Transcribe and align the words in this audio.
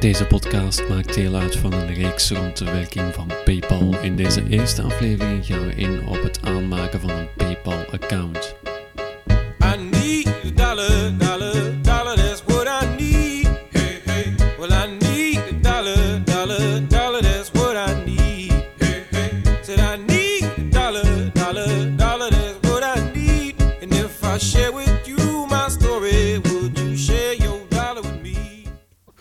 Deze 0.00 0.26
podcast 0.26 0.88
maakt 0.88 1.14
deel 1.14 1.34
uit 1.34 1.56
van 1.56 1.72
een 1.72 1.94
reeks 1.94 2.30
rond 2.30 2.56
de 2.56 2.64
werking 2.64 3.14
van 3.14 3.30
PayPal. 3.44 4.00
In 4.02 4.16
deze 4.16 4.48
eerste 4.48 4.82
aflevering 4.82 5.46
gaan 5.46 5.66
we 5.66 5.74
in 5.74 6.06
op 6.06 6.22
het 6.22 6.42
aanmaken 6.42 7.00
van 7.00 7.10
een 7.10 7.28
PayPal-account. 7.36 8.57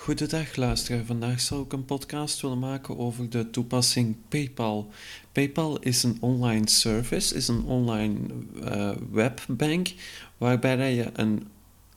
Goedendag 0.07 0.55
luisteraar, 0.55 1.05
vandaag 1.05 1.41
zou 1.41 1.63
ik 1.63 1.73
een 1.73 1.85
podcast 1.85 2.41
willen 2.41 2.59
maken 2.59 2.98
over 2.98 3.29
de 3.29 3.49
toepassing 3.49 4.15
PayPal. 4.29 4.91
PayPal 5.31 5.79
is 5.79 6.03
een 6.03 6.17
online 6.20 6.70
service, 6.70 7.35
is 7.35 7.48
een 7.48 7.63
online 7.63 8.20
eh, 8.63 8.91
webbank 9.12 9.93
waarbij 10.38 10.95
je 10.95 11.09
een 11.13 11.48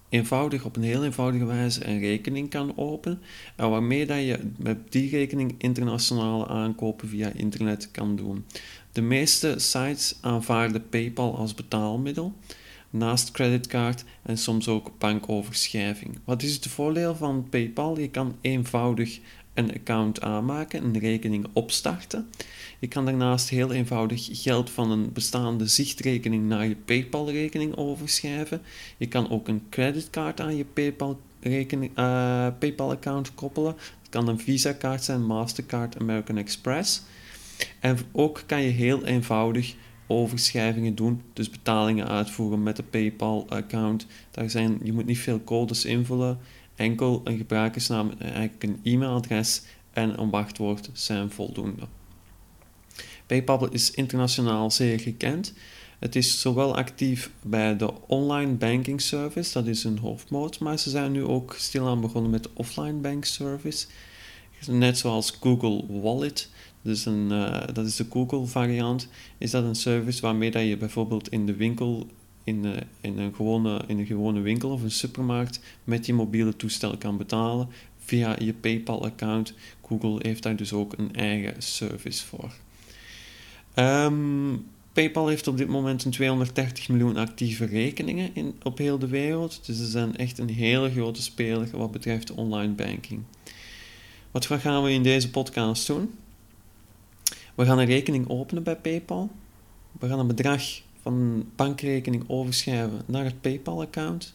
eenvoudig, 0.08 0.64
op 0.64 0.76
een 0.76 0.82
heel 0.82 1.04
eenvoudige 1.04 1.44
wijze 1.44 1.86
een 1.86 1.98
rekening 1.98 2.50
kan 2.50 2.76
openen 2.76 3.20
en 3.56 3.70
waarmee 3.70 4.06
dat 4.06 4.18
je 4.18 4.38
met 4.56 4.92
die 4.92 5.10
rekening 5.10 5.54
internationale 5.58 6.46
aankopen 6.46 7.08
via 7.08 7.32
internet 7.32 7.90
kan 7.90 8.16
doen. 8.16 8.44
De 8.92 9.02
meeste 9.02 9.54
sites 9.58 10.18
aanvaarden 10.20 10.88
PayPal 10.88 11.36
als 11.36 11.54
betaalmiddel 11.54 12.34
naast 12.90 13.30
creditcard 13.30 14.04
en 14.22 14.38
soms 14.38 14.68
ook 14.68 14.90
bankoverschrijving. 14.98 16.18
Wat 16.24 16.42
is 16.42 16.54
het 16.54 16.66
voordeel 16.66 17.16
van 17.16 17.46
PayPal? 17.50 17.98
Je 17.98 18.08
kan 18.08 18.36
eenvoudig 18.40 19.20
een 19.54 19.74
account 19.74 20.20
aanmaken, 20.20 20.84
een 20.84 20.98
rekening 20.98 21.46
opstarten. 21.52 22.30
Je 22.78 22.88
kan 22.88 23.04
daarnaast 23.04 23.48
heel 23.48 23.72
eenvoudig 23.72 24.28
geld 24.32 24.70
van 24.70 24.90
een 24.90 25.12
bestaande 25.12 25.66
zichtrekening 25.66 26.48
naar 26.48 26.66
je 26.66 26.76
PayPal-rekening 26.76 27.76
overschrijven. 27.76 28.62
Je 28.96 29.06
kan 29.06 29.30
ook 29.30 29.48
een 29.48 29.62
creditcard 29.70 30.40
aan 30.40 30.56
je 30.56 30.66
eh, 31.94 32.46
PayPal-account 32.58 33.34
koppelen. 33.34 33.74
Het 34.00 34.08
kan 34.10 34.28
een 34.28 34.38
Visa-kaart 34.38 35.04
zijn, 35.04 35.26
Mastercard, 35.26 35.98
American 35.98 36.36
Express. 36.36 37.02
En 37.80 37.98
ook 38.12 38.42
kan 38.46 38.62
je 38.62 38.70
heel 38.70 39.04
eenvoudig 39.04 39.74
overschrijvingen 40.10 40.94
doen, 40.94 41.22
dus 41.32 41.50
betalingen 41.50 42.08
uitvoeren 42.08 42.62
met 42.62 42.76
de 42.76 42.82
PayPal-account. 42.82 44.06
Daar 44.30 44.50
zijn, 44.50 44.80
je 44.82 44.92
moet 44.92 45.06
niet 45.06 45.18
veel 45.18 45.44
codes 45.44 45.84
invullen, 45.84 46.38
enkel 46.74 47.20
een 47.24 47.36
gebruikersnaam, 47.36 48.12
eigenlijk 48.18 48.62
een 48.62 48.80
e-mailadres 48.82 49.62
en 49.92 50.20
een 50.20 50.30
wachtwoord 50.30 50.90
zijn 50.92 51.30
voldoende. 51.30 51.82
PayPal 53.26 53.68
is 53.68 53.90
internationaal 53.90 54.70
zeer 54.70 55.00
gekend. 55.00 55.52
Het 55.98 56.16
is 56.16 56.40
zowel 56.40 56.76
actief 56.76 57.30
bij 57.42 57.76
de 57.76 58.06
online 58.06 58.52
banking 58.52 59.00
service, 59.00 59.52
dat 59.52 59.66
is 59.66 59.84
een 59.84 59.98
hoofdmoot, 59.98 60.58
maar 60.58 60.78
ze 60.78 60.90
zijn 60.90 61.12
nu 61.12 61.24
ook 61.24 61.54
stilaan 61.58 62.00
begonnen 62.00 62.30
met 62.30 62.42
de 62.42 62.50
offline 62.54 62.92
bank 62.92 63.24
service. 63.24 63.86
Net 64.66 64.98
zoals 64.98 65.30
Google 65.40 66.00
Wallet, 66.00 66.48
dus 66.82 67.06
een, 67.06 67.28
uh, 67.30 67.62
dat 67.72 67.86
is 67.86 67.96
de 67.96 68.06
Google 68.10 68.46
variant, 68.46 69.08
is 69.38 69.50
dat 69.50 69.64
een 69.64 69.74
service 69.74 70.20
waarmee 70.20 70.50
dat 70.50 70.62
je 70.62 70.76
bijvoorbeeld 70.76 71.28
in 71.28 71.46
de 71.46 71.56
winkel, 71.56 72.06
in, 72.44 72.64
in, 73.00 73.18
een 73.18 73.34
gewone, 73.34 73.80
in 73.86 73.98
een 73.98 74.06
gewone 74.06 74.40
winkel 74.40 74.70
of 74.70 74.82
een 74.82 74.90
supermarkt, 74.90 75.60
met 75.84 76.06
je 76.06 76.14
mobiele 76.14 76.56
toestel 76.56 76.96
kan 76.96 77.16
betalen 77.16 77.68
via 77.98 78.36
je 78.38 78.52
PayPal-account. 78.52 79.54
Google 79.86 80.18
heeft 80.18 80.42
daar 80.42 80.56
dus 80.56 80.72
ook 80.72 80.92
een 80.96 81.14
eigen 81.14 81.62
service 81.62 82.26
voor. 82.26 82.52
Um, 83.74 84.66
PayPal 84.92 85.28
heeft 85.28 85.46
op 85.46 85.56
dit 85.56 85.68
moment 85.68 86.04
een 86.04 86.10
230 86.10 86.88
miljoen 86.88 87.16
actieve 87.16 87.64
rekeningen 87.64 88.30
in, 88.32 88.54
op 88.62 88.78
heel 88.78 88.98
de 88.98 89.08
wereld. 89.08 89.66
Dus 89.66 89.76
ze 89.76 89.86
zijn 89.86 90.16
echt 90.16 90.38
een 90.38 90.48
hele 90.48 90.90
grote 90.90 91.22
speler 91.22 91.68
wat 91.72 91.90
betreft 91.90 92.30
online 92.30 92.72
banking. 92.72 93.22
Wat 94.30 94.46
gaan 94.46 94.82
we 94.82 94.90
in 94.90 95.02
deze 95.02 95.30
podcast 95.30 95.86
doen? 95.86 96.14
We 97.54 97.64
gaan 97.64 97.78
een 97.78 97.86
rekening 97.86 98.28
openen 98.28 98.62
bij 98.62 98.76
PayPal. 98.76 99.30
We 99.98 100.08
gaan 100.08 100.18
een 100.18 100.26
bedrag 100.26 100.62
van 101.02 101.14
een 101.14 101.50
bankrekening 101.56 102.24
overschrijven 102.26 103.02
naar 103.06 103.24
het 103.24 103.40
PayPal-account. 103.40 104.34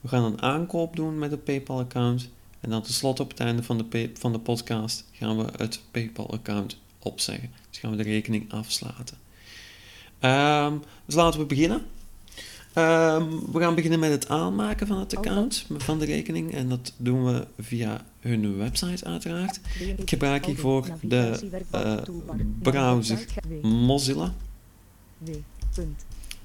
We 0.00 0.08
gaan 0.08 0.24
een 0.24 0.42
aankoop 0.42 0.96
doen 0.96 1.18
met 1.18 1.30
het 1.30 1.44
PayPal-account. 1.44 2.28
En 2.60 2.70
dan 2.70 2.82
tenslotte 2.82 3.22
op 3.22 3.30
het 3.30 3.40
einde 3.40 3.62
van 3.62 3.78
de, 3.78 4.10
van 4.14 4.32
de 4.32 4.38
podcast 4.38 5.04
gaan 5.12 5.36
we 5.36 5.44
het 5.56 5.80
PayPal-account 5.90 6.78
opzeggen. 6.98 7.50
Dus 7.70 7.78
gaan 7.78 7.90
we 7.90 7.96
de 7.96 8.02
rekening 8.02 8.52
afsluiten. 8.52 9.16
Um, 10.20 10.82
dus 11.04 11.14
laten 11.14 11.40
we 11.40 11.46
beginnen. 11.46 11.82
Um, 12.74 13.52
we 13.52 13.60
gaan 13.60 13.74
beginnen 13.74 13.98
met 13.98 14.10
het 14.10 14.28
aanmaken 14.28 14.86
van 14.86 14.98
het 14.98 15.16
account, 15.16 15.66
van 15.76 15.98
de 15.98 16.04
rekening. 16.04 16.54
En 16.54 16.68
dat 16.68 16.92
doen 16.96 17.24
we 17.24 17.46
via 17.58 18.04
hun 18.26 18.56
website 18.56 19.04
uiteraard. 19.04 19.60
Ik 19.96 20.10
gebruik 20.10 20.46
hiervoor 20.46 20.88
de 21.02 21.50
uh, 21.74 21.96
browser 22.62 23.26
Mozilla. 23.62 24.34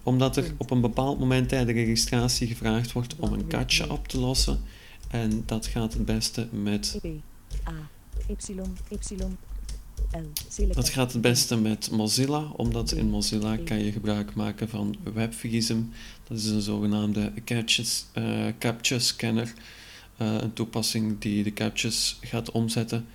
Omdat 0.04 0.38
er 0.38 0.54
op 0.58 0.72
een 0.72 0.82
bepaald 0.82 1.20
moment 1.20 1.50
tijdens 1.50 1.72
de 1.72 1.84
registratie 1.84 2.48
gevraagd 2.48 2.92
wordt 2.92 3.16
om 3.16 3.34
een 3.34 3.48
katje 3.48 3.92
op 3.92 4.08
te 4.08 4.20
lossen. 4.20 4.60
En 5.08 5.44
dat 5.46 5.68
gaat 5.68 5.94
het 5.94 6.06
beste 6.06 6.48
met... 6.52 7.00
Dat 10.74 10.90
gaat 10.90 11.14
het 11.14 11.22
beste 11.22 11.58
met 11.58 11.92
Mozilla, 11.92 12.48
omdat 12.56 12.92
in 12.92 13.10
Mozilla 13.10 13.58
kan 13.58 13.84
je 13.84 13.92
gebruik 13.92 14.36
maken 14.36 14.70
van 14.70 14.96
WebVisum. 15.14 15.90
Dat 16.28 16.38
is 16.38 16.46
een 16.46 16.62
zogenaamde 16.62 17.32
uh, 17.46 18.48
capture 18.60 19.00
scanner. 19.00 19.54
Uh, 20.22 20.36
een 20.42 20.54
toepassing 20.54 21.20
die 21.20 21.44
de 21.44 21.54
captures 21.54 22.18
gaat 22.22 22.52
omzetten 22.52 23.06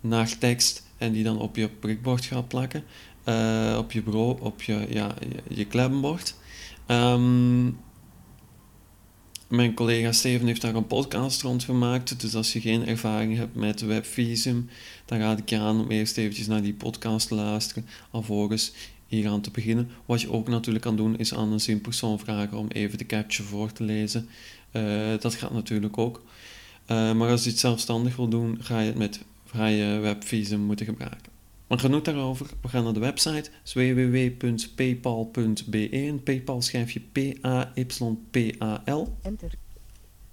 naar 0.00 0.38
tekst 0.38 0.82
en 0.98 1.12
die 1.12 1.24
dan 1.24 1.38
op 1.38 1.56
je 1.56 1.68
prikbord 1.68 2.24
gaat 2.24 2.48
plakken. 2.48 2.84
Uh, 3.28 3.76
op 3.78 3.92
je 3.92 4.02
bureau, 4.02 4.40
op 4.40 4.62
je, 4.62 4.86
ja, 4.90 5.14
je, 5.48 5.64
kleppenbord. 5.64 6.34
Um, 6.86 7.78
mijn 9.48 9.74
collega 9.74 10.12
Steven 10.12 10.46
heeft 10.46 10.60
daar 10.60 10.74
een 10.74 10.86
podcast 10.86 11.42
rond 11.42 11.64
gemaakt. 11.64 12.20
Dus 12.20 12.34
als 12.34 12.52
je 12.52 12.60
geen 12.60 12.86
ervaring 12.86 13.36
hebt 13.36 13.54
met 13.54 13.80
WebVisum, 13.80 14.68
dan 15.04 15.18
raad 15.18 15.38
ik 15.38 15.48
je 15.48 15.58
aan 15.58 15.80
om 15.80 15.90
eerst 15.90 16.16
eventjes 16.16 16.46
naar 16.46 16.62
die 16.62 16.74
podcast 16.74 17.28
te 17.28 17.34
luisteren, 17.34 17.86
alvorens 18.10 18.72
hier 19.06 19.28
aan 19.28 19.40
te 19.40 19.50
beginnen. 19.50 19.90
Wat 20.06 20.20
je 20.20 20.32
ook 20.32 20.48
natuurlijk 20.48 20.84
kan 20.84 20.96
doen, 20.96 21.18
is 21.18 21.34
aan 21.34 21.58
een 21.66 21.80
persoon 21.80 22.18
vragen 22.18 22.58
om 22.58 22.68
even 22.68 22.98
de 22.98 23.06
capture 23.06 23.48
voor 23.48 23.72
te 23.72 23.82
lezen. 23.82 24.28
Uh, 24.76 25.18
dat 25.18 25.34
gaat 25.34 25.52
natuurlijk 25.52 25.98
ook. 25.98 26.22
Uh, 26.90 27.12
maar 27.12 27.30
als 27.30 27.44
je 27.44 27.50
het 27.50 27.58
zelfstandig 27.58 28.16
wil 28.16 28.28
doen, 28.28 28.56
ga 28.60 28.80
je 28.80 28.86
het 28.86 28.98
met 28.98 29.24
vrije 29.44 29.98
webvisum 29.98 30.60
moeten 30.60 30.86
gebruiken. 30.86 31.32
Maar 31.66 31.78
genoeg 31.78 32.02
daarover. 32.02 32.46
We 32.62 32.68
gaan 32.68 32.84
naar 32.84 32.92
de 32.92 33.00
website 33.00 33.50
www.paypal.be. 33.74 35.88
En 35.90 36.22
PayPal 36.22 36.62
schrijf 36.62 36.90
je 36.90 37.00
P-A-Y-P-A-L. 37.12 39.16
Enter. 39.22 39.52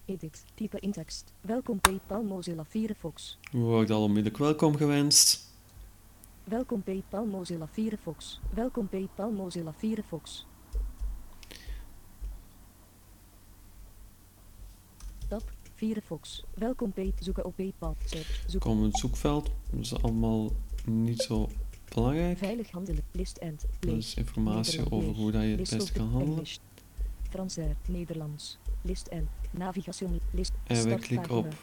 Edit. 0.06 0.44
Type 0.54 0.80
in 0.80 0.92
tekst. 0.92 1.34
Welkom 1.42 1.80
PayPal 1.80 2.24
Mozilla 2.24 2.66
Firefox. 2.66 3.38
U 3.54 3.58
wordt 3.58 3.90
al 3.90 4.04
onmiddellijk 4.04 4.38
welkom 4.38 4.76
gewenst. 4.76 5.50
Welkom 6.44 6.84
PayPal 6.84 7.26
Mozilla 7.26 7.68
Firefox. 7.72 8.40
Welkom 8.54 8.90
PayPal 8.90 9.32
Mozilla 9.32 9.74
Firefox. 9.78 10.46
Tab. 15.28 15.52
Firefox. 15.82 16.44
Welkom 16.54 16.92
Pay. 16.92 17.14
Zoeken 17.20 17.46
op 17.46 17.56
PayPal. 17.56 17.96
Zoeken. 18.46 18.60
Kom 18.60 18.84
het 18.84 18.98
zoekveld. 18.98 19.50
Dat 19.72 19.80
is 19.80 20.02
allemaal 20.02 20.52
niet 20.86 21.22
zo 21.22 21.50
belangrijk. 21.94 22.38
Veilig 22.38 22.72
handelen. 22.72 23.04
List 23.12 23.38
end. 23.38 23.66
Dat 23.80 23.98
is 23.98 24.14
informatie 24.14 24.92
over 24.92 25.14
hoe 25.14 25.32
dat 25.32 25.42
je 25.42 25.48
het 25.48 25.70
best 25.70 25.92
kan 25.92 26.10
handelen. 26.10 26.46
Frans, 27.30 27.58
Nederlands. 27.88 28.58
List 28.82 29.08
en 29.08 29.30
navigation. 29.52 30.20
List. 30.32 30.52
En 30.64 30.90
we 30.90 30.96
klikken 30.96 31.38
op. 31.38 31.56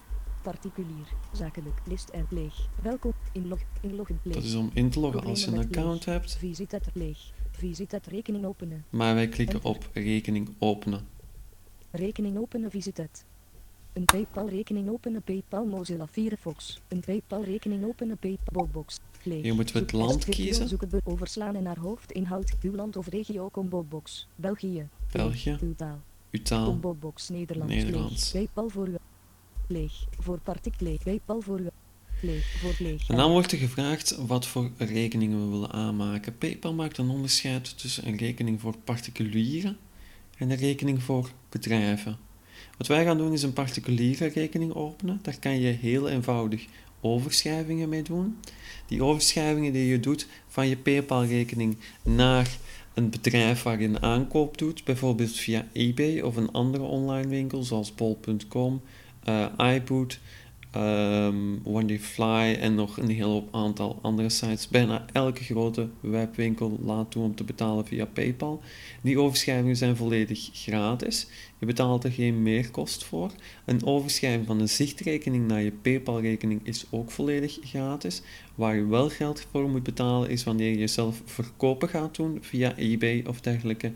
Particulier, 0.43 1.07
zakelijk, 1.33 1.81
list 1.87 2.09
en 2.09 2.27
leeg. 2.31 2.69
Welkom, 2.83 3.13
inlog, 3.33 3.59
inloggen, 3.81 4.21
leeg. 4.23 4.35
Dat 4.35 4.45
is 4.45 4.55
om 4.55 4.71
in 4.75 4.91
te 4.91 5.01
loggen 5.01 5.25
als 5.25 5.45
je 5.45 5.51
een 5.51 5.59
account 5.59 6.07
leeg. 6.07 6.15
hebt. 6.15 6.37
Visitet 6.37 6.87
leeg. 6.93 7.33
Visitet 7.51 8.07
rekening 8.07 8.45
openen. 8.45 8.85
Maar 8.91 9.15
wij 9.15 9.29
klikken 9.29 9.63
op 9.63 9.91
rekening 9.93 10.55
openen. 10.59 11.07
Rekening 11.91 12.39
openen, 12.39 12.71
visitet. 12.71 13.25
Een 13.99 14.05
PayPal-rekening 14.05 14.89
openen, 14.89 15.23
PayPal 15.23 15.65
Mozilla 15.65 16.07
Firefox. 16.07 16.81
Een 16.89 17.01
PayPal-rekening 17.01 17.85
openen, 17.85 18.19
PayPal 18.19 18.69
box. 18.73 19.01
Leeg. 19.23 19.43
Hier 19.43 19.55
moeten 19.55 19.75
we 19.75 19.81
het 19.81 19.93
land 19.93 20.25
kiezen. 20.25 20.69
Zoek 20.69 20.81
het 20.81 21.01
overslaan 21.05 21.55
en 21.55 21.63
naar 21.63 21.79
hoofdinhoud. 21.79 22.57
Uw 22.63 22.75
land 22.75 22.97
of 22.97 23.09
regio 23.09 23.51
combo 23.51 23.83
box. 23.83 24.29
België. 24.35 24.89
België. 25.13 25.59
Uw 25.61 25.75
taal. 25.75 26.01
Uw 26.31 26.43
taal. 26.43 26.65
Combo 26.65 26.95
box 26.95 27.29
Nederlands. 27.29 27.75
Nederlands. 27.75 28.31
PayPal 28.31 28.69
voor 28.69 28.89
u. 28.89 28.95
Leeg. 29.69 30.05
Voor 30.19 30.39
partic 30.39 30.81
leeg. 30.81 31.03
PayPal 31.03 31.41
voor 31.41 31.61
u. 31.61 31.69
Leeg. 32.23 32.59
Voor 32.61 32.75
leeg. 32.79 33.09
En 33.09 33.17
dan 33.17 33.31
wordt 33.31 33.53
er 33.53 33.59
gevraagd 33.59 34.17
wat 34.27 34.47
voor 34.47 34.71
rekeningen 34.77 35.45
we 35.45 35.51
willen 35.51 35.73
aanmaken. 35.73 36.39
PayPal 36.39 36.75
maakt 36.75 36.99
een 36.99 37.11
onderscheid 37.11 37.79
tussen 37.79 38.07
een 38.07 38.17
rekening 38.17 38.61
voor 38.61 38.77
particulieren 38.85 39.77
en 40.37 40.51
een 40.51 40.57
rekening 40.57 41.03
voor 41.03 41.31
bedrijven. 41.49 42.27
Wat 42.79 42.87
wij 42.87 43.05
gaan 43.05 43.19
doen 43.19 43.33
is 43.33 43.43
een 43.43 43.53
particuliere 43.53 44.27
rekening 44.27 44.75
openen. 44.75 45.19
Daar 45.23 45.39
kan 45.39 45.61
je 45.61 45.69
heel 45.69 46.09
eenvoudig 46.09 46.67
overschrijvingen 47.01 47.89
mee 47.89 48.03
doen. 48.03 48.39
Die 48.87 49.03
overschrijvingen 49.03 49.73
die 49.73 49.87
je 49.87 50.01
doet 50.01 50.27
van 50.47 50.69
je 50.69 50.77
PayPal-rekening 50.77 51.77
naar 52.03 52.57
een 52.95 53.11
bedrijf 53.11 53.63
waar 53.63 53.81
je 53.81 53.89
een 53.89 54.03
aankoop 54.03 54.59
doet, 54.59 54.85
bijvoorbeeld 54.85 55.33
via 55.33 55.67
eBay 55.73 56.21
of 56.21 56.37
een 56.37 56.53
andere 56.53 56.85
online 56.85 57.29
winkel 57.29 57.63
zoals 57.63 57.95
bol.com, 57.95 58.81
uh, 59.29 59.75
iBoot, 59.75 60.21
um, 60.79 61.99
Fly 61.99 62.57
en 62.61 62.75
nog 62.75 62.97
een 62.97 63.11
heel 63.11 63.49
aantal 63.51 63.99
andere 64.03 64.29
sites. 64.29 64.69
Bijna 64.69 65.07
elke 65.13 65.45
grote 65.45 65.89
webwinkel 66.01 66.79
laat 66.85 67.11
toe 67.11 67.23
om 67.23 67.35
te 67.35 67.45
betalen 67.45 67.87
via 67.87 68.05
PayPal. 68.05 68.63
Die 69.03 69.19
overschrijvingen 69.19 69.77
zijn 69.77 69.97
volledig 69.97 70.49
gratis. 70.53 71.27
Je 71.59 71.67
betaalt 71.67 72.05
er 72.05 72.13
geen 72.13 72.43
meerkost 72.43 73.05
voor. 73.05 73.31
Een 73.65 73.85
overschrijving 73.85 74.47
van 74.47 74.61
een 74.61 74.69
zichtrekening 74.69 75.47
naar 75.47 75.63
je 75.63 75.73
PayPal-rekening 75.73 76.61
is 76.63 76.85
ook 76.91 77.11
volledig 77.11 77.59
gratis. 77.63 78.23
Waar 78.55 78.77
je 78.77 78.87
wel 78.87 79.09
geld 79.09 79.47
voor 79.51 79.69
moet 79.71 79.83
betalen 79.83 80.31
is 80.31 80.45
wanneer 80.45 80.79
je 80.79 80.87
zelf 80.87 81.23
verkopen 81.25 81.89
gaat 81.89 82.17
doen 82.17 82.39
via 82.41 82.77
eBay 82.77 83.25
of 83.27 83.41
dergelijke. 83.41 83.93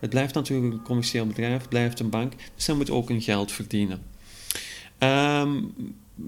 Het 0.00 0.10
blijft 0.10 0.34
natuurlijk 0.34 0.72
een 0.72 0.82
commercieel 0.82 1.26
bedrijf, 1.26 1.60
het 1.60 1.68
blijft 1.68 2.00
een 2.00 2.10
bank, 2.10 2.32
dus 2.54 2.66
hij 2.66 2.76
moet 2.76 2.90
ook 2.90 3.10
een 3.10 3.22
geld 3.22 3.52
verdienen. 3.52 4.02
Um, 4.98 5.74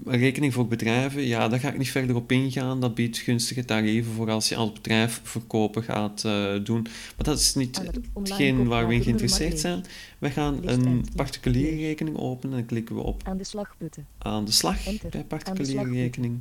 rekening 0.09 0.53
voor 0.53 0.67
bedrijven, 0.67 1.21
ja, 1.21 1.47
daar 1.47 1.59
ga 1.59 1.69
ik 1.69 1.77
niet 1.77 1.91
verder 1.91 2.15
op 2.15 2.31
ingaan. 2.31 2.79
Dat 2.81 2.95
biedt 2.95 3.17
gunstige 3.17 3.65
tarieven 3.65 4.11
voor 4.11 4.29
als 4.29 4.49
je 4.49 4.55
als 4.55 4.71
bedrijf 4.71 5.21
verkopen 5.23 5.83
gaat 5.83 6.23
uh, 6.25 6.63
doen. 6.63 6.81
Maar 6.81 7.25
dat 7.25 7.39
is 7.39 7.55
niet 7.55 7.81
hetgeen 8.13 8.67
waar 8.67 8.87
we 8.87 8.93
in 8.93 9.03
geïnteresseerd 9.03 9.59
zijn. 9.59 9.85
We 10.17 10.29
gaan 10.29 10.67
een 10.67 11.05
particuliere 11.15 11.75
rekening 11.75 12.17
openen 12.17 12.51
en 12.51 12.57
dan 12.57 12.67
klikken 12.67 12.95
we 12.95 13.01
op 13.01 13.21
aan 13.25 13.37
de 13.37 13.43
slag, 13.43 13.75
aan 14.17 14.45
de 14.45 14.51
slag 14.51 14.77
bij 15.09 15.23
particuliere 15.23 15.91
rekening. 15.91 16.39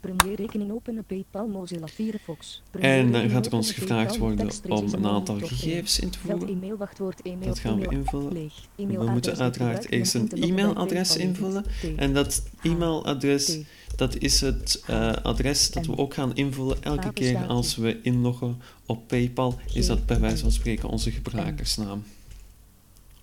Premier 0.00 0.34
rekening 0.34 0.72
openen 0.72 1.04
PayPal 1.04 1.46
Mozilla 1.46 1.86
Firefox. 1.86 2.62
En 2.80 3.12
dan 3.12 3.30
gaat 3.30 3.46
er 3.46 3.52
ons 3.52 3.72
gevraagd 3.72 4.16
worden 4.16 4.50
om 4.68 4.92
een 4.92 5.06
aantal 5.06 5.38
gegevens 5.38 5.98
in 5.98 6.10
te 6.10 6.18
voeren. 6.18 6.48
E-mail, 6.48 6.76
wachtwoord, 6.76 7.22
e-mail, 7.22 7.46
dat 7.46 7.58
gaan 7.58 7.78
we 7.78 7.88
invullen. 7.88 8.50
we 8.76 9.10
moeten 9.10 9.36
uiteraard 9.36 9.90
eerst 9.90 10.14
een 10.14 10.30
e-mailadres 10.30 11.16
invullen. 11.16 11.64
En 11.96 12.14
dat 12.14 12.42
e-mailadres, 12.62 13.58
dat 13.96 14.16
is 14.16 14.40
het 14.40 14.82
uh, 14.90 15.12
adres 15.12 15.70
dat 15.70 15.86
we 15.86 15.96
ook 15.96 16.14
gaan 16.14 16.34
invullen 16.34 16.82
elke 16.82 17.12
keer 17.12 17.46
als 17.46 17.76
we 17.76 18.00
inloggen 18.02 18.60
op 18.86 19.08
PayPal. 19.08 19.58
Is 19.72 19.86
dat 19.86 20.06
bij 20.06 20.20
wijze 20.20 20.42
van 20.42 20.52
spreken 20.52 20.88
onze 20.88 21.10
gebruikersnaam. 21.10 22.02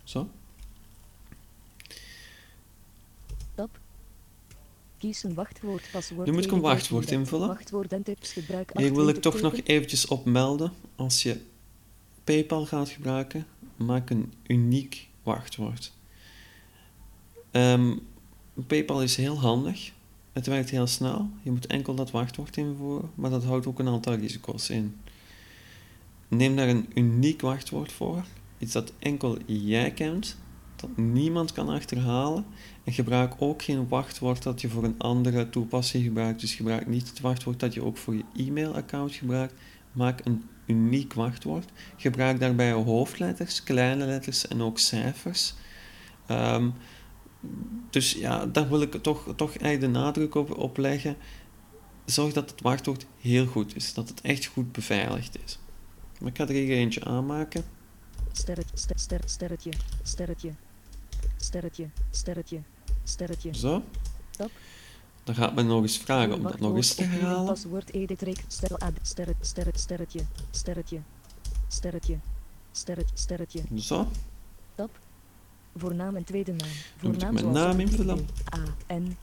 Zo. 0.04 0.28
Kies 5.08 5.24
een 5.24 5.34
wachtwoord, 5.34 5.84
paswoord. 5.92 6.28
Nu 6.28 6.34
moet 6.34 6.46
ik 6.46 6.52
een 6.52 6.60
wachtwoord 6.60 7.12
invullen. 7.12 7.48
Wachtwoord 7.48 7.94
en 7.94 8.04
tips 8.04 8.32
gebruik. 8.32 8.72
Hier 8.78 8.94
wil 8.94 9.08
ik 9.10 9.22
toch 9.22 9.42
nog 9.42 9.54
eventjes 9.64 10.08
opmelden. 10.08 10.72
Als 10.96 11.24
je 11.24 11.42
PayPal 12.24 12.66
gaat 12.66 12.90
gebruiken, 12.90 13.46
maak 13.76 14.10
een 14.10 14.34
uniek 14.48 15.08
wachtwoord. 15.24 15.94
Um, 17.52 18.00
PayPal 18.68 19.04
is 19.04 19.16
heel 19.16 19.40
handig. 19.40 19.92
Het 20.34 20.48
werkt 20.48 20.70
heel 20.70 20.88
snel. 20.88 21.30
Je 21.42 21.52
moet 21.52 21.68
enkel 21.68 21.96
dat 21.96 22.12
wachtwoord 22.12 22.58
invoeren, 22.58 23.12
maar 23.16 23.30
dat 23.30 23.44
houdt 23.44 23.66
ook 23.66 23.80
een 23.80 23.88
aantal 23.88 24.14
risico's 24.14 24.70
in. 24.70 24.98
Neem 26.28 26.56
daar 26.56 26.68
een 26.70 26.90
uniek 26.94 27.42
wachtwoord 27.42 27.92
voor, 27.92 28.26
iets 28.58 28.74
dat 28.74 28.94
enkel 29.00 29.38
jij 29.46 29.92
kent 29.92 30.38
dat 30.82 30.98
niemand 30.98 31.52
kan 31.52 31.70
achterhalen. 31.70 32.46
En 32.84 32.94
gebruik 32.94 33.34
ook 33.38 33.64
geen 33.64 33.88
wachtwoord 33.88 34.44
dat 34.44 34.62
je 34.62 34.70
voor 34.70 34.84
een 34.84 34.96
andere 34.98 35.50
toepassing 35.50 36.04
gebruikt. 36.04 36.40
Dus 36.40 36.56
gebruik 36.56 36.88
niet 36.88 37.10
het 37.10 37.20
wachtwoord 37.20 37.60
dat 37.60 37.74
je 37.74 37.84
ook 37.84 37.98
voor 37.98 38.16
je 38.16 38.24
e-mailaccount 38.36 39.14
gebruikt. 39.14 39.54
Maak 39.92 40.26
een 40.26 40.44
uniek 40.66 41.14
wachtwoord. 41.14 41.70
Gebruik 41.98 42.40
daarbij 42.40 42.72
hoofdletters, 42.72 43.64
kleine 43.64 44.06
letters 44.06 44.48
en 44.48 44.62
ook 44.62 44.80
cijfers. 44.80 45.54
Um, 46.32 46.74
dus 47.90 48.12
ja, 48.12 48.46
daar 48.46 48.70
wil 48.70 48.82
ik 48.82 48.94
toch, 48.94 49.34
toch 49.36 49.54
echt 49.54 49.82
de 49.82 49.88
nadruk 49.88 50.36
op, 50.36 50.78
leggen. 50.78 51.18
Zorg 52.06 52.34
dat 52.34 52.50
het 52.50 52.62
wachtwoord 52.62 53.06
heel 53.20 53.46
goed 53.46 53.76
is. 53.76 53.94
Dat 53.94 54.10
het 54.10 54.22
echt 54.22 54.46
goed 54.46 54.72
beveiligd 54.72 55.38
is. 55.46 55.60
Maar 56.20 56.30
ik 56.30 56.38
ga 56.38 56.44
er 56.44 56.54
hier 56.54 56.78
eentje 56.78 57.04
aanmaken. 57.04 57.64
Sterretje, 58.32 58.78
ster, 58.78 59.22
sterretje, 59.26 59.72
sterretje, 60.04 60.54
sterretje, 61.38 61.90
sterretje, 62.12 62.62
sterretje. 63.04 63.56
Zo. 63.56 63.84
Stop. 64.32 64.52
Dan 65.24 65.36
gaat 65.36 65.56
men 65.56 65.66
nog 65.68 65.82
eens 65.82 65.98
vragen 65.98 66.34
om 66.34 66.44
dat 66.44 66.60
nog 66.60 66.76
eens 66.76 66.96
te 66.96 67.04
herhalen. 67.04 67.46
Paswoord 67.46 67.94
edit 67.94 68.22
rek 68.22 68.44
ster 68.48 68.78
ad 68.78 68.94
sterret 69.02 69.36
sterret 69.42 69.80
sterretje 69.80 70.22
sterretje 70.52 71.02
sterretje 71.68 72.18
sterretje 72.72 73.14
sterretje. 73.14 73.62
Zo. 73.76 74.08
Stop. 74.74 75.00
Voornaam 75.76 76.16
en 76.16 76.24
tweede 76.24 76.54
naam. 76.54 76.70
Voornaam 76.98 77.34
mijn 77.34 77.52
naam 77.52 77.80
invullen. 77.80 78.28
A 78.56 78.94
N. 78.94 79.18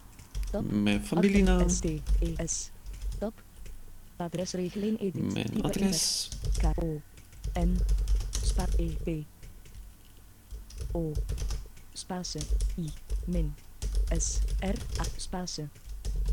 Stop. 0.46 0.70
Mijn 0.70 1.05
familienaam. 1.05 1.69
S 1.69 1.78
T 1.78 1.84
E 1.84 2.46
S. 2.46 2.70
Stop. 3.17 3.43
Adresregeling 4.17 5.00
edit. 5.00 5.32
Mijn 5.32 5.62
adres. 5.62 6.28
K 6.58 6.82
O 6.82 7.00
N. 7.58 7.78
Spa 8.43 8.67
E 8.76 8.87
P 8.87 9.25
O 10.93 11.12
space 11.94 12.38
I 12.79 12.91
min 13.25 13.55
S 14.19 14.38
R 14.61 14.76
A 15.00 15.05
space 15.17 15.69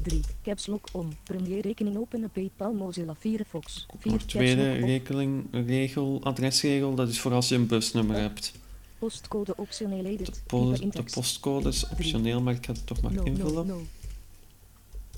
3 0.02 0.22
caps 0.42 0.68
lock 0.68 0.88
om 0.92 1.10
premier 1.24 1.62
rekening 1.62 1.98
openen. 1.98 2.30
PayPal 2.30 2.74
Mozilla 2.74 3.16
Firefox 3.16 3.86
4 4.00 4.25
tweede 4.25 4.72
rekening 4.72 5.48
regel 5.52 6.19
adresregel 6.24 6.96
dat 6.96 7.10
is 7.10 7.19
voor 7.19 7.34
als 7.34 7.50
je 7.50 7.56
een 7.56 7.68
busnummer 7.68 8.16
hebt. 8.16 8.52
Postcode 9.00 9.56
optioneel 9.58 10.06
edit 10.06 10.25
de, 10.25 10.42
po 10.46 10.72
de 10.72 11.04
postcode 11.13 11.69
is 11.69 11.90
optioneel 11.90 12.42
maar 12.42 12.54
ik 12.54 12.66
ga 12.66 12.72
het 12.72 12.88
toch 12.88 13.02
maar 13.02 13.13
no, 13.13 13.24
invullen. 13.24 13.68
no, 13.68 13.81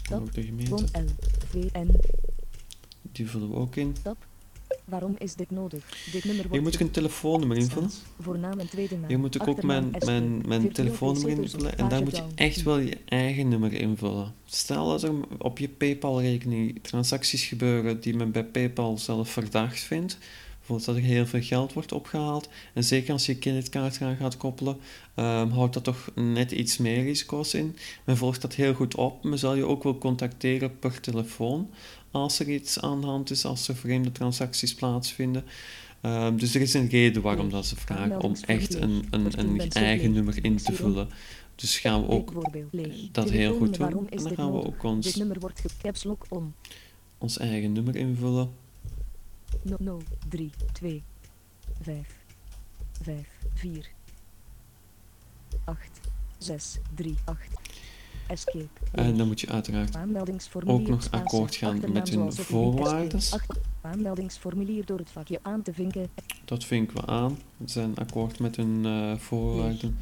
no. 0.09 0.15
ook 0.15 0.33
de 0.33 0.43
gemeente. 0.43 0.85
L 0.91 1.88
die 3.12 3.29
vullen 3.29 3.50
we 3.50 3.55
ook 3.55 3.75
in. 3.75 3.95
Waarom 4.85 5.15
is 5.17 5.35
dit 5.35 5.51
nodig? 5.51 6.09
Dit 6.11 6.23
nummer 6.23 6.45
Hier 6.51 6.61
moet 6.61 6.73
ik 6.73 6.79
een 6.79 6.91
telefoonnummer 6.91 7.57
invullen. 7.57 7.91
Voornaam 8.19 8.59
en 8.59 8.69
tweede 8.69 8.97
naam. 8.97 9.09
Hier 9.09 9.19
moet 9.19 9.35
ik 9.35 9.47
ook 9.47 9.63
mijn, 9.63 9.95
mijn, 10.05 10.41
mijn 10.47 10.71
telefoonnummer 10.71 11.43
invullen. 11.43 11.77
En 11.77 11.89
daar 11.89 12.03
moet 12.03 12.15
je 12.15 12.23
echt 12.35 12.63
wel 12.63 12.77
je 12.77 12.97
eigen 13.05 13.47
nummer 13.47 13.73
invullen. 13.73 14.33
Stel 14.45 14.87
dat 14.87 15.03
er 15.03 15.13
op 15.37 15.57
je 15.57 15.69
PayPal-rekening 15.69 16.79
transacties 16.81 17.45
gebeuren 17.45 18.01
die 18.01 18.15
men 18.15 18.31
bij 18.31 18.45
PayPal 18.45 18.97
zelf 18.97 19.29
verdacht 19.29 19.79
vindt. 19.79 20.17
Bijvoorbeeld 20.57 20.87
dat 20.87 20.95
er 20.95 21.15
heel 21.15 21.25
veel 21.25 21.41
geld 21.41 21.73
wordt 21.73 21.91
opgehaald. 21.91 22.49
En 22.73 22.83
zeker 22.83 23.13
als 23.13 23.25
je 23.25 23.39
creditcard 23.39 23.97
gaan 23.97 24.15
gaat 24.15 24.37
koppelen, 24.37 24.77
um, 25.15 25.49
houdt 25.49 25.73
dat 25.73 25.83
toch 25.83 26.09
net 26.15 26.51
iets 26.51 26.77
meer 26.77 27.03
risico's 27.03 27.53
in. 27.53 27.75
Men 28.03 28.17
volgt 28.17 28.41
dat 28.41 28.55
heel 28.55 28.73
goed 28.73 28.95
op. 28.95 29.23
Men 29.23 29.39
zal 29.39 29.55
je 29.55 29.65
ook 29.65 29.83
wel 29.83 29.97
contacteren 29.97 30.79
per 30.79 30.99
telefoon 30.99 31.69
als 32.13 32.39
er 32.39 32.50
iets 32.50 32.79
aan 32.79 33.01
de 33.01 33.08
hand 33.08 33.32
is, 33.32 33.46
als 33.46 33.67
er 33.67 33.75
vreemde 33.75 34.12
transacties 34.12 34.75
plaatsvinden. 34.75 35.43
Um, 36.01 36.38
dus 36.39 36.55
er 36.55 36.62
is 36.62 36.74
een 36.74 36.88
reden 36.89 37.22
waarom 37.22 37.50
dat 37.50 37.65
ze 37.65 37.75
vragen 37.75 38.22
om 38.22 38.36
echt 38.46 38.74
een, 38.74 39.08
een, 39.10 39.39
een 39.39 39.72
eigen 39.72 40.12
nummer 40.12 40.43
in 40.43 40.58
te 40.58 40.74
vullen. 40.74 41.10
Dus 41.55 41.79
gaan 41.79 42.01
we 42.01 42.08
ook 42.08 42.34
dat 43.12 43.29
heel 43.29 43.58
goed 43.58 43.77
doen. 43.77 44.10
En 44.10 44.24
dan 44.24 44.36
gaan 44.36 44.51
we 44.51 44.65
ook 44.65 44.84
ons, 44.84 45.24
ons 47.17 47.38
eigen 47.38 47.72
nummer 47.72 47.96
invullen. 47.96 48.51
0, 49.77 50.01
3, 50.29 50.50
2, 50.72 51.03
5, 51.82 52.08
5, 53.01 53.27
4, 53.53 53.89
8, 55.63 55.79
6, 56.38 56.77
3, 56.96 57.15
8. 57.24 57.39
Escape. 58.33 58.67
En 58.91 59.17
dan 59.17 59.27
moet 59.27 59.41
je 59.41 59.49
uiteraard 59.49 59.97
ook 60.65 60.87
nog 60.87 61.11
akkoord 61.11 61.55
gaan 61.55 61.81
met 61.91 62.09
hun 62.09 62.33
voorwaarden. 62.33 63.19
Aanmeldingsformulier 63.81 64.85
door 64.85 64.97
het 64.97 65.09
vakje 65.09 65.39
aan 65.41 65.61
te 65.61 65.73
vinken. 65.73 66.09
Dat 66.45 66.65
vinken 66.65 66.95
we 66.95 67.05
aan. 67.05 67.37
We 67.57 67.69
zijn 67.69 67.95
akkoord 67.95 68.39
met 68.39 68.55
hun 68.55 68.85
uh, 68.85 69.17
voorwaarden 69.17 69.97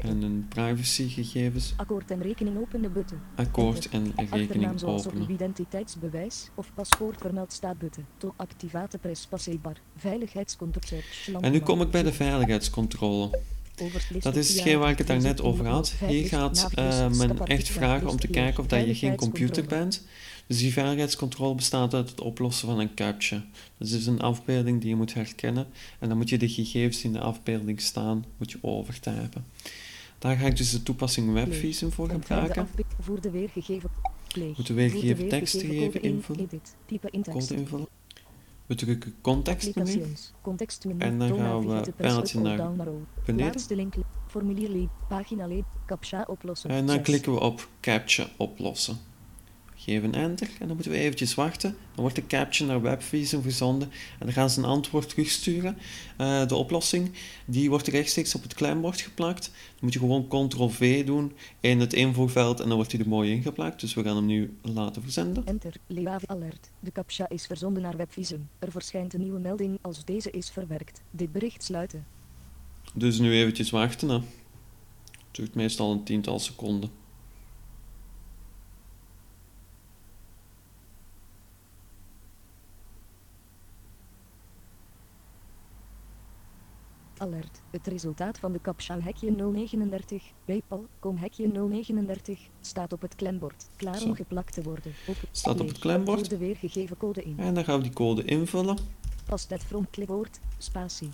en 0.00 0.22
hun 0.22 0.46
privacygegevens. 0.48 1.74
Akkoord 1.76 2.10
en 2.10 2.22
rekening 2.22 2.58
openen 2.58 2.92
button. 2.92 3.18
Akkoord 3.34 3.88
en 3.88 4.12
rekening 4.30 4.82
openen. 4.82 5.22
op 5.22 5.28
identiteitsbewijs 5.28 6.50
of 6.54 6.70
paspoort 6.74 7.20
vermeld 7.20 7.52
staat 7.52 7.78
button. 7.78 8.04
To 8.16 8.32
activate 8.36 8.98
pres 8.98 9.26
passebar. 9.26 9.76
Veiligheidscontrole. 9.96 11.02
En 11.40 11.52
nu 11.52 11.60
kom 11.60 11.80
ik 11.80 11.90
bij 11.90 12.02
de 12.02 12.12
veiligheidscontrole. 12.12 13.30
Dat 14.20 14.36
is 14.36 14.48
hetgeen 14.48 14.78
waar 14.78 14.90
ik 14.90 14.98
het 14.98 15.06
daarnet 15.06 15.42
over 15.42 15.66
had. 15.66 15.94
Hier 16.08 16.28
gaat 16.28 16.68
uh, 16.78 17.08
men 17.08 17.46
echt 17.46 17.68
vragen 17.68 18.08
om 18.08 18.16
te 18.16 18.28
kijken 18.28 18.62
of 18.62 18.66
dat 18.66 18.86
je 18.86 18.94
geen 18.94 19.16
computer 19.16 19.64
bent. 19.64 20.02
Dus 20.46 20.58
die 20.58 20.72
veiligheidscontrole 20.72 21.54
bestaat 21.54 21.94
uit 21.94 22.10
het 22.10 22.20
oplossen 22.20 22.68
van 22.68 22.78
een 22.78 22.94
captcha. 22.94 23.44
Dus 23.78 23.92
is 23.92 24.06
een 24.06 24.20
afbeelding 24.20 24.80
die 24.80 24.88
je 24.88 24.96
moet 24.96 25.14
herkennen 25.14 25.66
en 25.98 26.08
dan 26.08 26.16
moet 26.16 26.28
je 26.28 26.38
de 26.38 26.48
gegevens 26.48 26.96
die 26.96 27.06
in 27.06 27.12
de 27.12 27.20
afbeelding 27.20 27.80
staan, 27.80 28.24
moet 28.36 28.50
je 28.50 28.58
overtypen. 28.60 29.44
Daar 30.18 30.36
ga 30.36 30.46
ik 30.46 30.56
dus 30.56 30.70
de 30.70 30.82
toepassing 30.82 31.32
WebVisum 31.32 31.92
voor 31.92 32.08
gebruiken. 32.08 32.68
Voer 33.00 33.20
de 33.20 33.30
weergegeven 33.30 33.90
Moet 34.56 34.66
de 34.66 34.74
weergegeven 34.74 35.28
tekst 35.28 35.60
geven 35.60 36.02
invullen. 36.02 36.48
Code 37.30 37.54
invullen. 37.54 37.86
We 38.66 38.74
drukken 38.74 39.14
contextmenu. 39.20 40.02
En 40.98 41.18
dan 41.18 41.36
gaan 41.36 41.66
we 41.66 41.92
pijltje 41.96 42.40
naar 42.40 42.70
beneden. 43.24 43.92
Formulier 44.26 44.88
pagina 45.08 45.48
captcha 45.86 46.24
oplossen. 46.26 46.70
En 46.70 46.86
dan 46.86 47.02
klikken 47.02 47.32
we 47.32 47.40
op 47.40 47.68
captcha 47.80 48.26
oplossen. 48.36 48.96
Geef 49.84 50.02
een 50.02 50.14
enter 50.14 50.48
en 50.60 50.66
dan 50.66 50.74
moeten 50.74 50.92
we 50.92 50.98
eventjes 50.98 51.34
wachten. 51.34 51.70
Dan 51.70 52.00
wordt 52.00 52.16
de 52.16 52.26
caption 52.26 52.68
naar 52.68 52.82
Webvisum 52.82 53.42
verzonden 53.42 53.90
en 54.18 54.26
dan 54.26 54.32
gaan 54.32 54.50
ze 54.50 54.58
een 54.58 54.64
antwoord 54.64 55.08
terugsturen. 55.08 55.76
Uh, 56.20 56.46
de 56.46 56.54
oplossing 56.54 57.10
die 57.46 57.70
wordt 57.70 57.86
rechtstreeks 57.86 58.34
op 58.34 58.42
het 58.42 58.54
klembord 58.54 59.00
geplakt. 59.00 59.44
Dan 59.44 59.78
moet 59.80 59.92
je 59.92 59.98
gewoon 59.98 60.28
Ctrl-V 60.28 61.04
doen 61.04 61.32
in 61.60 61.80
het 61.80 61.92
invoerveld 61.92 62.60
en 62.60 62.66
dan 62.66 62.76
wordt 62.76 62.92
hij 62.92 63.00
er 63.00 63.08
mooi 63.08 63.30
ingeplakt. 63.30 63.80
Dus 63.80 63.94
we 63.94 64.02
gaan 64.02 64.16
hem 64.16 64.26
nu 64.26 64.56
laten 64.62 65.02
verzenden. 65.02 65.46
Enter, 65.46 65.74
Leave 65.86 66.26
alert. 66.26 66.70
De 66.80 66.92
captcha 66.92 67.28
is 67.28 67.46
verzonden 67.46 67.82
naar 67.82 67.96
Webvisum. 67.96 68.48
Er 68.58 68.70
verschijnt 68.70 69.14
een 69.14 69.20
nieuwe 69.20 69.40
melding 69.40 69.78
als 69.80 70.04
deze 70.04 70.30
is 70.30 70.50
verwerkt. 70.50 71.02
Dit 71.10 71.32
bericht 71.32 71.62
sluiten. 71.62 72.06
Dus 72.94 73.18
nu 73.18 73.32
eventjes 73.32 73.70
wachten. 73.70 74.08
Hè. 74.08 74.14
Het 74.14 74.24
duurt 75.30 75.54
meestal 75.54 75.92
een 75.92 76.04
tiental 76.04 76.38
seconden. 76.38 77.03
Alert. 87.24 87.60
Het 87.70 87.86
resultaat 87.86 88.38
van 88.38 88.52
de 88.52 88.60
captcha 88.60 89.00
hekje 89.00 89.30
039, 89.30 90.22
PayPal, 90.44 90.86
kom 90.98 91.16
hekje 91.16 91.46
039, 91.46 92.38
staat 92.60 92.92
op 92.92 93.00
het 93.02 93.14
klembord. 93.14 93.66
Klaar 93.76 94.02
om 94.02 94.14
geplakt 94.14 94.52
te 94.52 94.62
worden. 94.62 94.92
Op 95.06 95.16
staat 95.30 95.60
op 95.60 95.68
het 95.68 95.78
klembord. 95.78 96.18
Voer 96.18 96.28
de 96.28 96.36
weergegeven 96.38 96.96
code 96.96 97.22
in. 97.22 97.38
En 97.38 97.54
dan 97.54 97.64
gaan 97.64 97.76
we 97.76 97.82
die 97.82 97.92
code 97.92 98.24
invullen. 98.24 98.78
Past 99.26 99.50
het 99.50 99.64
frontklipwoord, 99.64 100.40
spatie, 100.58 101.10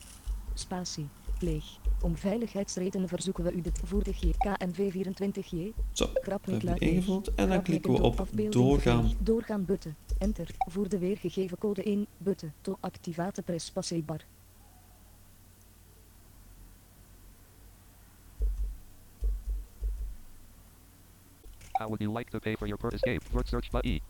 spatie, 0.54 1.08
pleeg. 1.38 1.64
Om 2.02 2.16
veiligheidsredenen 2.16 3.08
verzoeken 3.08 3.44
we 3.44 3.52
u 3.52 3.60
dit 3.60 3.80
voer 3.84 4.02
de 4.02 4.14
GKNV24J. 4.14 5.82
Zo, 5.92 6.08
we 6.44 6.78
ingevuld 6.78 7.34
en 7.34 7.48
dan 7.48 7.62
klikken 7.62 7.92
we 7.92 8.02
op 8.02 8.28
doorgaan. 8.50 9.12
Doorgaan 9.18 9.64
button. 9.64 9.94
Enter. 10.18 10.48
Voer 10.58 10.88
de 10.88 10.98
weergegeven 10.98 11.58
code 11.58 11.82
in, 11.82 12.06
button. 12.18 12.52
To 12.60 12.76
activate 12.80 13.42
press 13.42 13.72
bar. 14.04 14.24
How 21.80 21.88
would 21.88 22.02
you 22.02 22.18
like 22.18 22.30
to 22.30 22.38
pay 22.38 22.56
for 22.56 22.66
your 22.66 22.78
per 22.78 22.94
escape? 22.94 23.20
Word 23.32 23.48
search 23.48 23.70
button. 23.70 24.00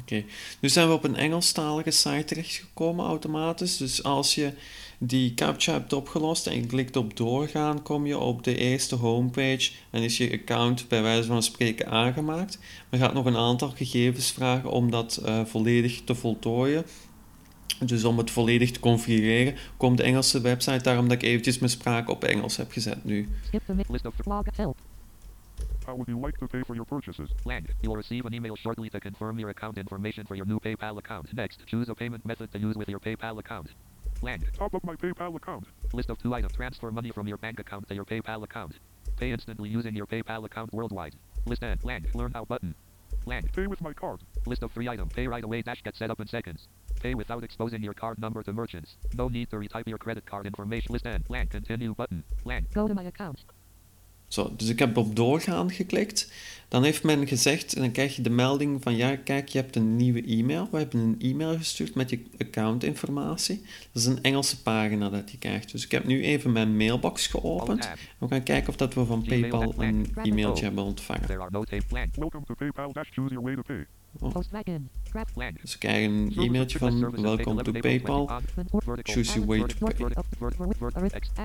Oké, 0.00 0.24
nu 0.60 0.68
zijn 0.68 0.88
we 0.88 0.94
op 0.94 1.04
een 1.04 1.16
Engelstalige 1.16 1.90
site 1.90 2.24
terechtgekomen 2.24 3.06
automatisch. 3.06 3.76
Dus 3.76 4.02
als 4.02 4.34
je 4.34 4.52
die 4.98 5.34
captcha 5.34 5.72
hebt 5.72 5.92
opgelost 5.92 6.46
en 6.46 6.54
je 6.54 6.66
klikt 6.66 6.96
op 6.96 7.16
doorgaan, 7.16 7.82
kom 7.82 8.06
je 8.06 8.18
op 8.18 8.44
de 8.44 8.56
eerste 8.56 8.94
homepage 8.94 9.70
en 9.90 10.02
is 10.02 10.16
je 10.16 10.32
account 10.32 10.88
bij 10.88 11.02
wijze 11.02 11.28
van 11.28 11.42
spreken 11.42 11.90
aangemaakt. 11.90 12.58
Men 12.90 13.00
gaat 13.00 13.14
nog 13.14 13.24
een 13.24 13.36
aantal 13.36 13.70
gegevens 13.70 14.30
vragen 14.30 14.70
om 14.70 14.90
dat 14.90 15.22
uh, 15.24 15.44
volledig 15.44 16.00
te 16.04 16.14
voltooien. 16.14 16.84
Dus 17.84 18.04
om 18.04 18.18
het 18.18 18.30
volledig 18.30 18.70
te 18.70 18.80
configureren, 18.80 19.54
komt 19.76 19.96
de 19.96 20.02
Engelse 20.02 20.40
website, 20.40 20.82
daarom 20.82 21.08
dat 21.08 21.22
ik 21.22 21.28
eventjes 21.28 21.58
mijn 21.58 21.70
spraak 21.70 22.08
op 22.08 22.24
Engels 22.24 22.56
heb 22.56 22.72
gezet 22.72 23.04
nu. 23.04 23.28
List 23.88 24.06
of 24.06 24.14
help. 24.56 24.78
How 25.86 25.94
would 25.94 26.08
you 26.08 26.18
like 26.18 26.36
to 26.38 26.48
pay 26.48 26.64
for 26.64 26.74
your 26.74 26.84
purchases? 26.84 27.30
Land. 27.44 27.72
You'll 27.80 27.94
receive 27.94 28.26
an 28.26 28.34
email 28.34 28.56
shortly 28.56 28.90
to 28.90 28.98
confirm 28.98 29.38
your 29.38 29.50
account 29.50 29.78
information 29.78 30.26
for 30.26 30.34
your 30.34 30.44
new 30.44 30.58
PayPal 30.58 30.98
account. 30.98 31.32
Next, 31.32 31.64
choose 31.64 31.88
a 31.88 31.94
payment 31.94 32.26
method 32.26 32.52
to 32.52 32.58
use 32.58 32.74
with 32.74 32.88
your 32.88 32.98
PayPal 32.98 33.38
account. 33.38 33.68
Land. 34.20 34.44
Top 34.58 34.74
up 34.74 34.82
my 34.82 34.96
PayPal 34.96 35.36
account. 35.36 35.66
List 35.92 36.10
of 36.10 36.18
two 36.18 36.34
items. 36.34 36.54
Transfer 36.54 36.90
money 36.90 37.12
from 37.12 37.28
your 37.28 37.36
bank 37.36 37.60
account 37.60 37.86
to 37.88 37.94
your 37.94 38.04
PayPal 38.04 38.42
account. 38.42 38.74
Pay 39.16 39.30
instantly 39.30 39.68
using 39.68 39.94
your 39.94 40.06
PayPal 40.06 40.44
account 40.44 40.72
worldwide. 40.72 41.14
List 41.44 41.62
and 41.62 41.82
land. 41.84 42.08
Learn 42.14 42.32
how 42.32 42.44
button. 42.44 42.74
Land. 43.24 43.48
Pay 43.54 43.68
with 43.68 43.80
my 43.80 43.92
card. 43.92 44.22
List 44.44 44.64
of 44.64 44.72
three 44.72 44.88
items. 44.88 45.12
Pay 45.12 45.28
right 45.28 45.44
away 45.44 45.62
dash 45.62 45.84
get 45.84 45.94
set 45.94 46.10
up 46.10 46.18
in 46.18 46.26
seconds. 46.26 46.66
Pay 47.00 47.14
without 47.14 47.44
exposing 47.44 47.82
your 47.84 47.94
card 47.94 48.18
number 48.18 48.42
to 48.42 48.52
merchants. 48.52 48.96
No 49.14 49.28
need 49.28 49.50
to 49.50 49.56
retype 49.56 49.86
your 49.86 49.98
credit 49.98 50.26
card 50.26 50.46
information. 50.46 50.92
List 50.92 51.06
and 51.06 51.24
land. 51.28 51.50
Continue 51.50 51.94
button. 51.94 52.24
Land. 52.44 52.66
Go 52.74 52.88
to 52.88 52.94
my 52.94 53.04
account. 53.04 53.44
Zo, 54.28 54.52
dus 54.56 54.68
ik 54.68 54.78
heb 54.78 54.96
op 54.96 55.16
doorgaan 55.16 55.70
geklikt. 55.70 56.30
Dan 56.68 56.84
heeft 56.84 57.02
men 57.02 57.26
gezegd, 57.26 57.74
en 57.74 57.80
dan 57.80 57.90
krijg 57.90 58.16
je 58.16 58.22
de 58.22 58.30
melding 58.30 58.82
van 58.82 58.96
ja, 58.96 59.16
kijk, 59.16 59.48
je 59.48 59.58
hebt 59.58 59.76
een 59.76 59.96
nieuwe 59.96 60.22
e-mail. 60.22 60.68
We 60.70 60.78
hebben 60.78 61.00
een 61.00 61.16
e-mail 61.18 61.56
gestuurd 61.56 61.94
met 61.94 62.10
je 62.10 62.22
accountinformatie. 62.38 63.62
Dat 63.92 64.02
is 64.02 64.04
een 64.04 64.22
Engelse 64.22 64.62
pagina 64.62 65.08
dat 65.10 65.30
je 65.30 65.38
krijgt. 65.38 65.72
Dus 65.72 65.84
ik 65.84 65.90
heb 65.90 66.04
nu 66.04 66.22
even 66.22 66.52
mijn 66.52 66.76
mailbox 66.76 67.26
geopend. 67.26 67.88
We 68.18 68.28
gaan 68.28 68.42
kijken 68.42 68.68
of 68.68 68.76
dat 68.76 68.94
we 68.94 69.04
van 69.04 69.22
PayPal 69.22 69.74
een 69.76 70.06
e-mailtje 70.22 70.64
hebben 70.64 70.84
ontvangen. 70.84 71.40
Oh. 74.20 74.34
Dus 75.60 75.72
we 75.72 75.78
krijgen 75.78 76.10
een 76.10 76.32
e-mailtje 76.36 76.78
van 76.78 77.20
Welcome 77.22 77.62
to 77.62 77.72
PayPal. 77.72 78.30
Choose 79.02 79.32
your 79.32 79.46
way 79.46 79.66
to 79.66 79.86
pay. 79.86 79.94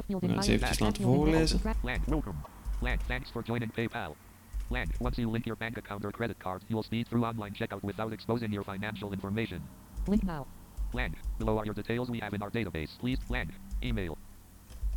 We 0.07 0.27
gaan 0.27 0.37
het 0.37 0.47
eventjes 0.47 0.79
laten 0.79 1.03
voorlezen. 1.03 1.61
Land, 2.83 2.99
thanks 3.07 3.29
for 3.29 3.43
joining 3.43 3.69
PayPal. 3.69 4.15
Land, 4.71 4.91
once 4.99 5.15
you 5.19 5.29
link 5.29 5.45
your 5.45 5.55
bank 5.55 5.77
account 5.77 6.03
or 6.03 6.11
credit 6.11 6.39
card, 6.39 6.63
you'll 6.67 6.81
speed 6.81 7.07
through 7.07 7.23
online 7.23 7.53
checkout 7.53 7.83
without 7.83 8.11
exposing 8.11 8.51
your 8.51 8.63
financial 8.63 9.13
information. 9.13 9.61
Link 10.07 10.23
now. 10.23 10.47
Land, 10.91 11.15
below 11.37 11.59
are 11.59 11.65
your 11.65 11.75
details 11.75 12.09
we 12.09 12.19
have 12.19 12.33
in 12.33 12.41
our 12.41 12.49
database. 12.49 12.97
Please, 12.97 13.19
land, 13.29 13.51
email. 13.83 14.17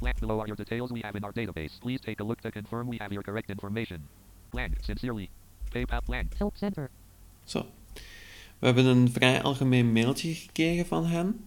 Land, 0.01 0.19
below 0.19 0.41
are 0.41 0.47
your 0.47 0.57
details 0.57 0.93
we 0.93 1.03
have 1.03 1.15
in 1.15 1.25
our 1.25 1.33
database. 1.33 1.79
Please 1.79 2.01
take 2.01 2.21
a 2.21 2.25
look 2.25 2.41
to 2.41 2.51
confirm 2.51 2.89
we 2.89 2.97
have 2.97 3.13
your 3.13 3.23
correct 3.23 3.51
information. 3.51 4.09
Land, 4.55 4.77
sincerely. 4.81 5.29
PayPal, 5.71 6.01
land. 6.09 6.35
Help 6.39 6.57
Center. 6.57 6.91
Zo. 7.45 7.67
We 8.59 8.67
hebben 8.67 8.85
een 8.85 9.13
vrij 9.13 9.43
algemeen 9.43 9.93
mailtje 9.93 10.35
gekregen 10.35 10.87
van 10.87 11.07
hem. 11.07 11.45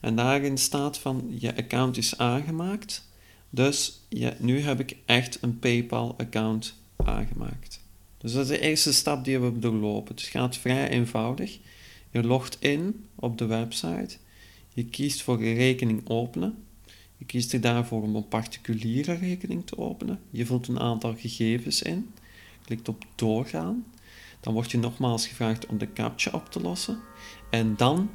En 0.00 0.16
daarin 0.16 0.58
staat 0.58 0.98
van 0.98 1.26
je 1.38 1.56
account 1.56 1.96
is 1.96 2.18
aangemaakt. 2.18 3.09
Dus 3.50 4.00
ja, 4.08 4.34
nu 4.38 4.60
heb 4.60 4.80
ik 4.80 4.96
echt 5.04 5.38
een 5.42 5.58
PayPal-account 5.58 6.74
aangemaakt. 6.96 7.80
Dus 8.18 8.32
dat 8.32 8.42
is 8.42 8.48
de 8.48 8.60
eerste 8.60 8.92
stap 8.92 9.24
die 9.24 9.38
we 9.38 9.58
doorlopen. 9.58 10.14
Het 10.14 10.24
gaat 10.24 10.56
vrij 10.56 10.88
eenvoudig. 10.88 11.58
Je 12.10 12.22
logt 12.22 12.56
in 12.60 13.04
op 13.14 13.38
de 13.38 13.46
website. 13.46 14.16
Je 14.74 14.84
kiest 14.84 15.22
voor 15.22 15.34
een 15.34 15.54
rekening 15.54 16.08
openen. 16.08 16.64
Je 17.16 17.24
kiest 17.24 17.52
er 17.52 17.60
daarvoor 17.60 18.02
om 18.02 18.16
een 18.16 18.28
particuliere 18.28 19.14
rekening 19.14 19.66
te 19.66 19.78
openen. 19.78 20.20
Je 20.30 20.46
vult 20.46 20.68
een 20.68 20.80
aantal 20.80 21.14
gegevens 21.14 21.82
in. 21.82 22.12
Klikt 22.64 22.88
op 22.88 23.04
doorgaan. 23.14 23.84
Dan 24.40 24.52
word 24.52 24.70
je 24.70 24.78
nogmaals 24.78 25.26
gevraagd 25.26 25.66
om 25.66 25.78
de 25.78 25.92
captcha 25.92 26.30
op 26.30 26.50
te 26.50 26.60
lossen. 26.60 27.00
En 27.50 27.76
dan 27.76 28.10